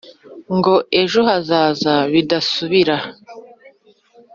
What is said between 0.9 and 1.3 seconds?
ejo